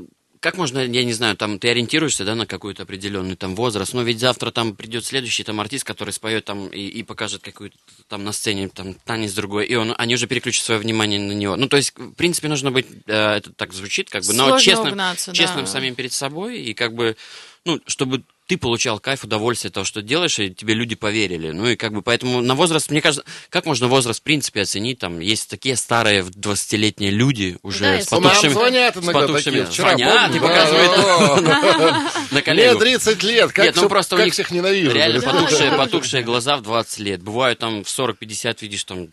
[0.45, 4.03] как можно, я не знаю, там, ты ориентируешься, да, на какой-то определенный там возраст, но
[4.03, 7.75] ведь завтра там придет следующий там артист, который споет там и, и покажет какую-то
[8.09, 11.55] там на сцене там танец другой, и он, они уже переключат свое внимание на него.
[11.55, 14.61] Ну, то есть, в принципе, нужно быть, э, это так звучит, как бы, но Сложно
[14.63, 15.35] честным, угнаться, да.
[15.35, 17.17] честным самим перед собой, и как бы,
[17.65, 21.51] ну, чтобы ты получал кайф, удовольствие от того, что делаешь, и тебе люди поверили.
[21.51, 24.99] Ну и как бы поэтому на возраст, мне кажется, как можно возраст в принципе оценить?
[24.99, 28.51] Там есть такие старые 20-летние люди уже Да, с Нам потухшими...
[28.53, 29.65] звонят с потухшими- такие.
[29.65, 32.79] Вчера звонят помню, и показывают на Мне коллегу.
[32.79, 34.91] 30 лет, как, Нет, ну просто у них всех ненавижу.
[34.91, 37.21] Реально потухшие, потухшие глаза в 20 лет.
[37.23, 39.07] Бывают там в 40-50 видишь там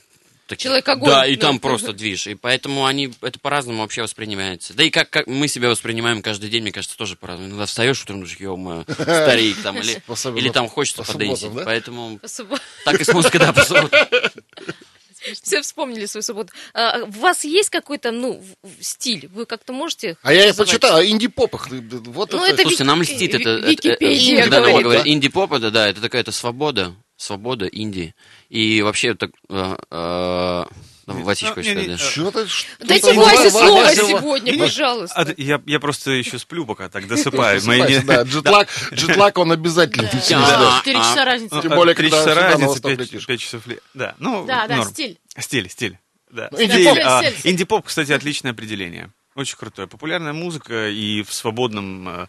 [0.52, 1.08] таких- Человек-огонь.
[1.10, 2.26] Да, и там просто движ.
[2.26, 4.74] И поэтому они это по-разному вообще воспринимается.
[4.74, 7.50] Да и как, как мы себя воспринимаем каждый день, мне кажется, тоже по-разному.
[7.50, 10.02] Иногда встаешь утром, думаешь, ё старик там, или,
[10.38, 11.40] или там хочется по поденсить.
[11.40, 11.64] субботам, да?
[11.64, 14.00] Поэтому Особо- так и с музыкой, да, по субботам.
[15.40, 16.52] Все вспомнили свою субботу.
[16.74, 18.42] А, у вас есть какой-то, ну,
[18.80, 19.28] стиль?
[19.32, 20.16] Вы как-то можете...
[20.22, 22.54] А я почитал, а инди-поп их, вот Ну, это...
[22.54, 23.58] это Слушайте, нам льстит это.
[23.58, 24.72] ви- Википедия это- когда говорит.
[24.74, 25.10] Рома говорит да.
[25.10, 28.14] инди-поп, это да, это такая-то свобода, свобода, инди.
[28.48, 29.30] И вообще так...
[29.48, 30.64] э, э,
[31.06, 32.30] Васич Ну, не, не, ты, что
[32.80, 35.20] Дайте Васе Ва- слово сегодня, пожалуйста.
[35.20, 37.60] А, я, я просто еще сплю пока, так досыпаю.
[37.64, 40.04] Мои да, джетлаг, джетлаг он обязательно.
[40.04, 40.78] Да.
[40.78, 41.60] Четыре А, часа Ну, разницы.
[41.60, 43.62] Тем более, когда часа восток пять, часов.
[43.94, 45.18] Да, ну, Да, стиль.
[45.38, 45.98] Стиль, стиль.
[46.30, 46.48] Да.
[46.50, 46.98] Ну, инди-поп.
[47.02, 47.52] А, Стиль, стиль.
[47.52, 49.10] Инди-поп, кстати, отличное определение.
[49.34, 49.88] Очень крутое.
[49.88, 52.28] Популярная музыка и в свободном...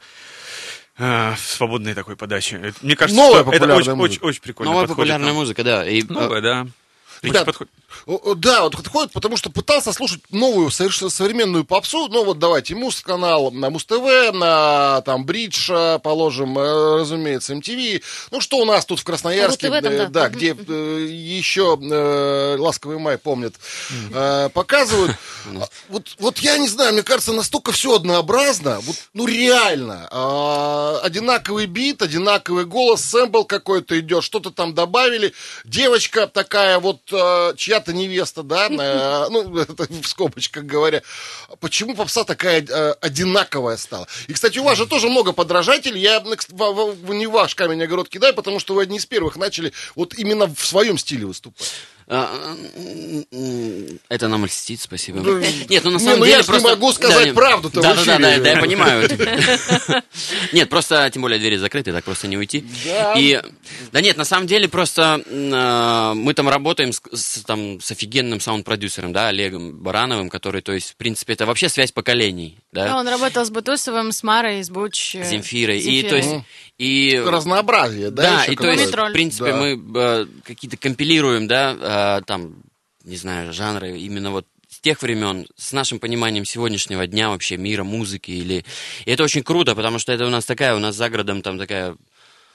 [0.97, 2.73] э, в свободной такой подаче.
[2.81, 5.37] Мне кажется, Новая что это очень, очень, очень прикольно Новая подходит популярная нам.
[5.37, 5.87] музыка, да.
[5.87, 6.67] И, э, Новая, да.
[7.31, 7.73] Очень подходит.
[8.37, 12.07] Да, вот подходит, потому что пытался слушать новую совершенно современную попсу.
[12.09, 18.01] Ну вот давайте, Муз-канал на Муз-ТВ, на там Бридж, э, положим, э, разумеется, MTV.
[18.31, 20.07] Ну что у нас тут в Красноярске, РУ-ТВ там, э, да.
[20.07, 20.37] да, Мгм.
[20.37, 23.53] где э, еще э, «Ласковый май» помнят,
[24.13, 25.15] э, показывают.
[25.45, 30.07] А, Вот, вот я не знаю, мне кажется, настолько все однообразно, вот, ну реально.
[30.09, 35.33] А, одинаковый бит, одинаковый голос, сэмпл какой-то идет, что-то там добавили.
[35.65, 41.01] Девочка такая вот, э, чья-то невеста, да, э, ну, это в скобочках говоря.
[41.59, 44.07] Почему попса такая э, одинаковая стала?
[44.27, 46.01] И, кстати, у вас же тоже много подражателей.
[46.01, 49.71] Я в- в- не ваш камень огород кидаю, потому что вы одни из первых начали
[49.95, 51.71] вот именно в своем стиле выступать.
[52.07, 52.55] А,
[54.09, 55.19] Это нам льстит, спасибо.
[55.19, 55.39] Ну,
[55.69, 56.69] Нет, ну на самом ну деле я ж не просто...
[56.69, 59.09] могу сказать правду-то да, да, да, да, да, я понимаю.
[60.51, 62.65] Нет, просто, тем более, двери закрыты, так просто не уйти.
[62.85, 63.13] Да.
[63.17, 63.41] И,
[63.91, 68.39] да нет, на самом деле, просто а, мы там работаем с, с, там, с офигенным
[68.39, 72.97] саунд-продюсером, да, Олегом Барановым, который, то есть, в принципе, это вообще связь поколений, Да, да,
[72.97, 75.15] Он работал с Бутусовым, с Марой, с Буч.
[75.15, 75.79] э, Земфирой.
[75.79, 76.29] И, то есть,
[76.77, 77.21] и...
[77.25, 78.23] Разнообразие, да?
[78.23, 82.63] Да, и то есть, в принципе, мы э, какие-то компилируем, да, э, там,
[83.03, 87.83] не знаю, жанры именно вот с тех времен, с нашим пониманием сегодняшнего дня вообще, мира,
[87.83, 88.31] музыки.
[88.31, 88.65] Или...
[89.05, 91.59] И это очень круто, потому что это у нас такая, у нас за городом там
[91.59, 91.95] такая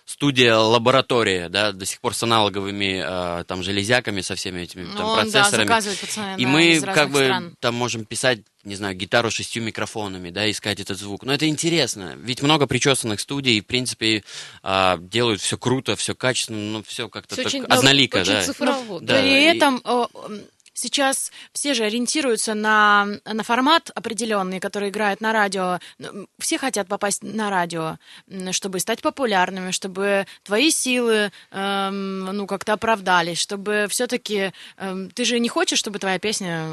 [0.08, 3.02] студия-лаборатория, да, до сих пор с аналоговыми
[3.40, 5.66] э, там железяками, со всеми этими Ну, там, он, да, процессорами.
[5.68, 7.54] заказывает пацаны, И да, мы как бы стран.
[7.60, 11.24] там можем писать, не знаю, гитару шестью микрофонами, да, искать этот звук.
[11.24, 12.14] Но это интересно.
[12.16, 14.24] Ведь много причесанных студий, и, в принципе,
[14.62, 18.42] а, делают все круто, все качественно, но все как-то так очень, однолико, очень да.
[18.42, 19.00] цифрово.
[19.00, 19.82] Да, При и- этом
[20.78, 25.78] сейчас все же ориентируются на, на формат определенный, который играет на радио.
[25.98, 27.96] Ну, Все хотят попасть на радио,
[28.52, 34.52] чтобы стать популярными, чтобы твои силы эм, ну, как-то оправдались, чтобы все-таки
[35.14, 36.66] ты же не хочешь, чтобы твоя песня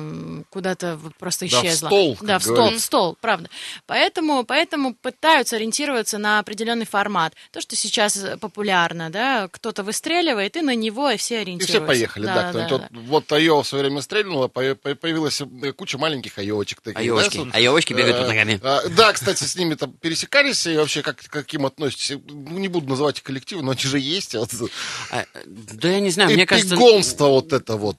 [0.49, 1.87] куда-то вот просто Да, в исчезла.
[1.87, 3.49] стол, да, в стол, в стол, правда.
[3.87, 7.33] Поэтому, поэтому пытаются ориентироваться на определенный формат.
[7.51, 11.77] То, что сейчас э, популярно, да, кто-то выстреливает, и на него и все И ориентируются.
[11.79, 12.49] все поехали, да.
[12.49, 12.71] кто-нибудь.
[12.91, 16.81] вот, вот Айова в свое время стрельнула, по- по- появилась э, куча маленьких айовочек.
[16.81, 17.37] таких, да, Айовочки.
[17.51, 18.59] с- Айовочки бегают под Э, ногами.
[18.63, 22.17] а, Да, кстати, с ними там пересекались, и вообще как, к каким относитесь?
[22.27, 24.35] Ну, не буду называть их коллективы, но они же есть.
[24.35, 26.75] А, Да я не знаю, мне кажется...
[26.75, 27.97] Эпигонство вот это вот.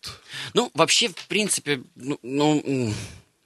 [0.54, 2.92] Ну, вообще, в принципе, ну, ну,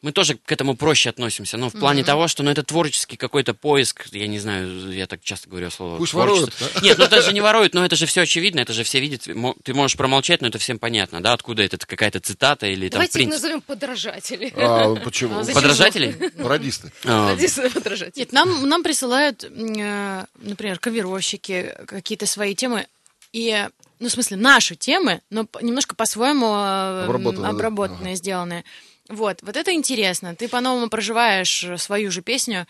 [0.03, 1.57] мы тоже к этому проще относимся.
[1.57, 5.23] Но в плане того, что ну, это творческий какой-то поиск, я не знаю, я так
[5.23, 6.65] часто говорю слово Пусть творчество.
[6.65, 9.01] воруют, Нет, ну это же не воруют, но это же все очевидно, это же все
[9.01, 9.27] видят.
[9.63, 13.23] Ты можешь промолчать, но это всем понятно, да, откуда это какая-то цитата или там Давайте
[13.23, 14.53] их назовем подражатели.
[14.57, 15.39] А, почему?
[15.41, 15.45] А?
[15.45, 16.13] Подражатели?
[16.43, 16.93] Пародисты.
[17.05, 18.21] А, Надеюсь, подражатели.
[18.21, 22.87] Нет, нам, нам присылают, э, например, коверовщики, какие-то свои темы,
[23.33, 23.69] и,
[24.01, 27.49] ну, в смысле, наши темы, но немножко по-своему э, м, Обработанные, да.
[27.51, 28.65] обработанные, сделанные.
[29.11, 30.35] Вот, вот это интересно.
[30.35, 32.67] Ты по-новому проживаешь э, свою же песню,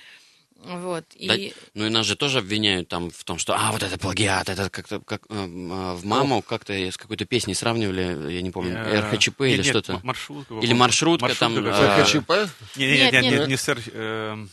[0.63, 1.53] вот, да, и...
[1.73, 4.69] ну и нас же тоже обвиняют там в том, что, а, вот это плагиат, это
[4.69, 5.47] как-то, как э, э,
[5.95, 9.67] в маму как-то с какой-то песней сравнивали, я не помню, Э, РХЧП нет, или нет,
[9.67, 10.01] что-то.
[10.03, 10.55] маршрутка.
[10.57, 11.97] Или маршрутка там, какая-то.
[11.97, 12.31] а, РХЧП?
[12.77, 13.33] Не, не, Нет, нет, нет.
[13.33, 13.79] нет, не сэр.
[13.93, 14.51] эм,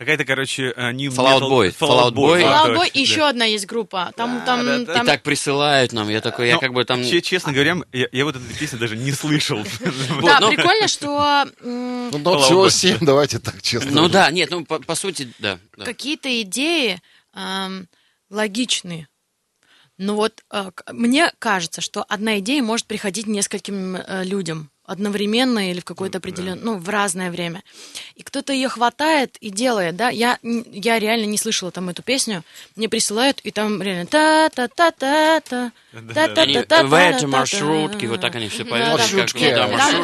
[0.00, 2.40] Какая-то, короче, э, New Fallout Metal- Boy, Fallout Fallout Boy.
[2.40, 3.00] да, Fallout Boy, и да.
[3.00, 4.10] еще одна есть группа.
[4.16, 4.82] Там, там, да, да.
[4.92, 5.04] И там...
[5.04, 7.04] так присылают нам, я такой, я Но, как бы там...
[7.04, 9.58] че- Честно говоря, я, я вот эту песню даже не слышал.
[10.22, 12.70] Да, ну- прикольно, что Ну, да, всего Boy.
[12.70, 13.90] семь, давайте так честно.
[13.90, 15.58] Ну да, нет, ну по, по сути, да.
[15.76, 15.84] да.
[15.84, 17.02] какие-то идеи
[17.34, 17.86] эм,
[18.30, 19.06] логичные.
[19.98, 25.78] Но вот э, мне кажется, что одна идея может приходить нескольким э, людям одновременно или
[25.78, 27.62] в какое-то определенное, ну, в разное время.
[28.16, 30.08] И кто-то ее хватает и делает, да.
[30.08, 32.42] Я, я реально не слышала там эту песню.
[32.74, 35.72] Мне присылают, и там реально та-та-та-та-та.
[36.42, 36.54] Они
[36.88, 38.88] в эти маршрутки, вот так они все поют.
[38.88, 39.38] Маршрутки.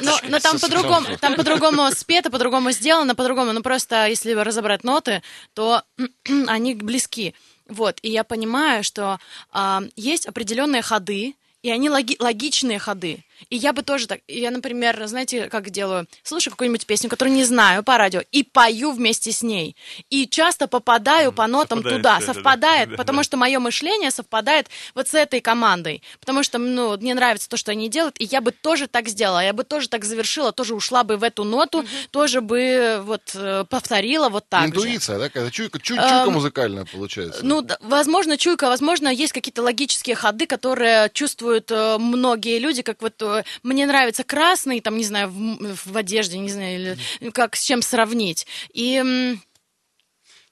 [0.02, 3.52] ну, но, там Со- по-другому, со- там по-другому спето, по-другому сделано, по-другому.
[3.52, 5.22] Ну просто если разобрать ноты,
[5.54, 5.82] то
[6.46, 7.34] они близки.
[7.68, 9.18] Вот, и я понимаю, что
[9.50, 13.24] а, есть определенные ходы, и они логи- логичные ходы.
[13.50, 16.06] И я бы тоже так, я, например, знаете, как делаю?
[16.22, 19.76] Слушаю какую-нибудь песню, которую не знаю по радио, и пою вместе с ней.
[20.10, 23.24] И часто попадаю по нотам совпадает туда, совпадает, Да, потому да.
[23.24, 26.02] что мое мышление совпадает вот с этой командой.
[26.20, 29.42] Потому что, ну, мне нравится то, что они делают, и я бы тоже так сделала,
[29.44, 33.64] я бы тоже так завершила, тоже ушла бы в эту ноту, тоже бы вот э,
[33.68, 34.68] повторила вот так же.
[34.68, 35.28] Интуиция, да?
[35.28, 37.40] Какая-то чуйка, чуй- Эм, чуйка музыкальная получается.
[37.44, 43.02] Ну, да, возможно, чуйка, возможно, есть какие-то логические ходы, которые чувствуют э, многие люди, как
[43.02, 43.14] вот
[43.62, 47.82] мне нравится красный, там, не знаю, в, в одежде, не знаю, или как с чем
[47.82, 48.46] сравнить.
[48.72, 49.36] И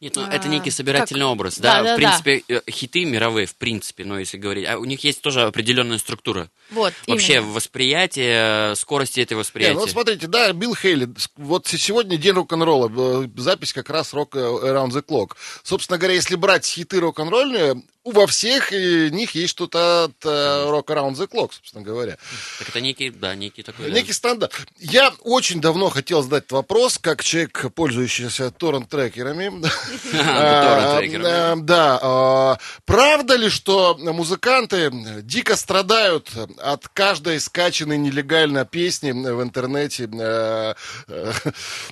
[0.00, 1.58] Нет, ну это А, некий собирательный как- образ.
[1.58, 4.84] Да, Да, да, в принципе, э, хиты мировые, в принципе, ну, если говорить, а у
[4.84, 6.50] них есть тоже определенная структура.
[6.70, 7.52] вот, Вообще, именно.
[7.52, 9.74] восприятие, э, скорости этого Не, восприятия.
[9.74, 14.34] ну вот смотрите, да, Билл Хейли, вот сегодня день рок-н-ролла, э, запись как раз рок
[14.36, 15.36] Around the Clock.
[15.62, 20.86] Собственно говоря, если брать хиты рок-н-ролльные, во всех э, них есть что-то от э, Rock
[20.86, 22.18] Around the Clock, собственно говоря.
[22.58, 23.86] Так это некий, да, некий такой...
[23.86, 23.92] да.
[23.94, 24.52] Некий стандарт.
[24.78, 29.52] Я очень давно хотел задать вопрос, как человек, пользующийся торрент-трекерами.
[31.64, 31.98] Да.
[32.02, 34.90] а, Правда ли, что музыканты
[35.22, 40.74] дико страдают от каждой скачанной нелегально песни в интернете, э,
[41.08, 41.32] э,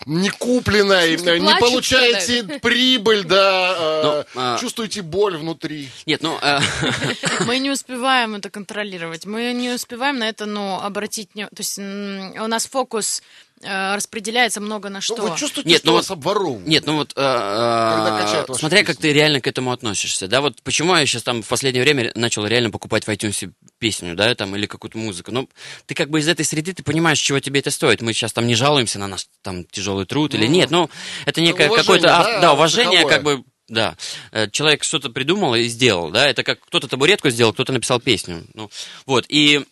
[0.07, 5.88] не купленной, не получаете прибыль, да, э, Ну, а- чувствуете боль внутри?
[6.07, 6.59] Нет, ну, э,
[7.47, 9.27] Мы не успеваем это контролировать.
[9.27, 11.31] Мы не успеваем на это, ну, обратить...
[11.33, 13.23] То есть у нас фокус
[13.62, 15.17] э, распределяется много на что.
[15.17, 16.67] Ну, Вы чувствуете, Нет, что ну вас обворовывают?
[16.67, 18.93] Нет, ну вот, э, э, смотря песни.
[18.93, 22.12] как ты реально к этому относишься, да, вот почему я сейчас там в последнее время
[22.15, 25.49] начал реально покупать в iTunes песню, да, там, или какую-то музыку, ну,
[25.87, 28.47] ты как бы из этой среды, ты понимаешь, чего тебе это стоит, мы сейчас там
[28.47, 30.91] не жалуемся на наш там тяжелый труд или Ну, нет, ну,
[31.27, 33.15] это некое какое-то, да, да, уважение, таковое.
[33.15, 33.96] как бы, да,
[34.33, 38.44] Э, человек что-то придумал и сделал, да, это как кто-то табуретку сделал, кто-то написал песню,
[38.55, 38.70] ну,
[39.07, 39.64] вот, и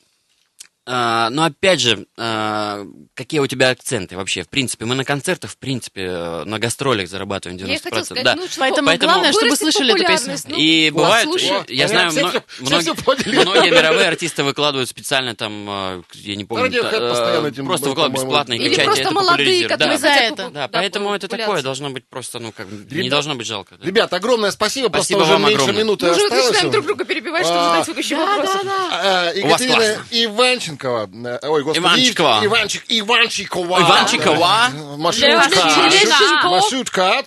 [1.30, 4.42] но опять же, а, какие у тебя акценты вообще?
[4.42, 7.68] В принципе, мы на концертах, в принципе, э, на гастролях зарабатываем 90%.
[7.70, 8.34] Я хотела сказать, да.
[8.36, 10.36] ну, что Поэтому, Поэтому главное, чтобы слышали эту песню.
[10.48, 14.42] ну, И вот, бывает, слушай, я- я знаю, Все- мно- все- многие, многие мировые артисты
[14.42, 19.00] выкладывают специально там, э, я не помню, э, постоянно этим, просто выкладывают бесплатно и просто
[19.02, 20.50] это молодые, Мы за это.
[20.50, 23.76] Да, поэтому это такое должно быть просто, ну, как бы, не должно быть жалко.
[23.78, 23.86] да.
[23.86, 25.82] Ребят, огромное спасибо, Спасибо просто уже вам меньше огромное.
[25.84, 26.46] минуты Мы уже осталось.
[26.46, 28.50] начинаем друг друга перебивать, чтобы А, задать следующий вопрос.
[28.64, 30.04] А, У вас Екатерина классно.
[30.10, 31.38] Иванченко, Иванченкова.
[31.42, 31.78] Э, Ой, господи.
[31.84, 32.40] Иванчикова.
[32.44, 33.80] Иванчик, Иванчикова.
[33.80, 34.70] Иванчикова.
[34.72, 34.96] Да.
[34.96, 35.50] Маршрутка.
[35.50, 36.48] Терещенко.
[36.48, 37.22] Маршрутка.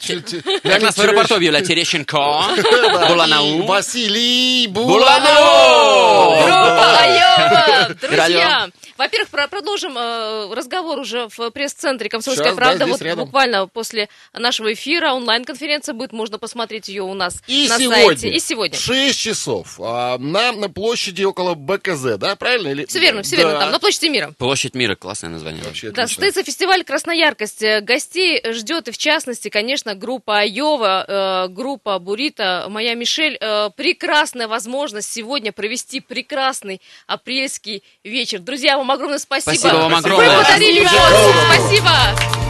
[0.63, 1.67] Как нас в аэропорту объявляют?
[1.67, 2.17] Терещенко.
[3.09, 3.63] Буланау.
[3.65, 4.93] Василий Буланау.
[4.93, 6.43] Буланау.
[6.43, 7.95] Группа Айова!
[8.01, 8.71] Друзья, Радио.
[8.97, 12.83] Во-первых, про- продолжим э, разговор уже в пресс-центре «Комсомольская Сейчас, да, правда».
[12.85, 13.25] здесь вот рядом.
[13.25, 18.29] буквально после нашего эфира онлайн-конференция будет, можно посмотреть ее у нас И на сегодня, сайте.
[18.29, 18.77] И сегодня.
[18.77, 22.69] в 6 часов а, на, на площади около БКЗ, да, правильно?
[22.69, 22.85] Или...
[22.85, 23.59] Все верно, все верно, Да.
[23.61, 24.33] там, на площади мира.
[24.37, 25.63] Площадь мира, классное название.
[25.63, 26.07] Вообще Да, отлично.
[26.07, 27.61] состоится фестиваль «Краснояркость».
[27.63, 33.37] Э, Гостей ждет и, в частности, конечно, группа Айова, э, группа Бурита, моя Мишель.
[33.39, 38.39] Э, прекрасная возможность сегодня провести прекрасный апрельский вечер.
[38.39, 39.55] Друзья, вам огромное спасибо.
[39.55, 40.37] Спасибо вам Вы огромное.
[40.43, 41.01] подарили Спасибо.
[41.01, 41.67] эмоции.
[41.67, 42.42] Спасибо.